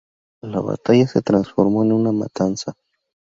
La 0.41 0.59
batalla 0.61 1.05
se 1.05 1.21
transformó 1.21 1.83
en 1.83 1.91
una 1.91 2.11
matanza. 2.11 2.73